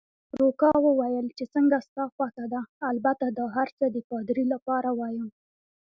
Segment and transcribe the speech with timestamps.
[0.39, 2.61] روکا وویل: چې څنګه ستا خوښه ده،
[2.91, 5.27] البته دا هرڅه د پادري لپاره وایم.